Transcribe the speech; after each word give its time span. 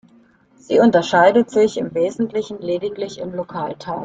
Sie 0.55 0.79
unterscheidet 0.79 1.51
sich 1.51 1.77
im 1.77 1.93
Wesentlichen 1.93 2.59
lediglich 2.59 3.19
im 3.19 3.35
Lokalteil. 3.35 3.99